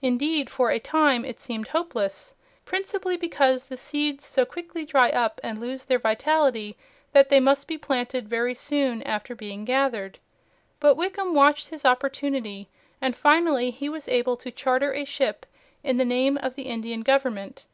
[0.00, 2.32] Indeed for a time it seemed hopeless,
[2.64, 6.78] principally because the seeds so quickly dry up and lose their vitality
[7.12, 10.18] that they must be planted very soon after being gathered.
[10.80, 12.70] But Wickham watched his opportunity,
[13.02, 15.44] and finally he was able to charter a ship
[15.84, 17.66] in the name of the Indian Government.